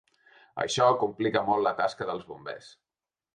Això 0.63 0.87
complica 1.03 1.43
molt 1.51 1.65
la 1.67 1.75
tasca 1.83 2.09
dels 2.11 2.25
bombers. 2.33 2.73